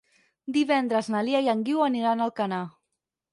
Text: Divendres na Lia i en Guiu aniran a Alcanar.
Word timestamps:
Divendres 0.55 1.09
na 1.15 1.21
Lia 1.27 1.41
i 1.49 1.51
en 1.53 1.61
Guiu 1.69 1.85
aniran 1.89 2.25
a 2.25 2.29
Alcanar. 2.29 2.65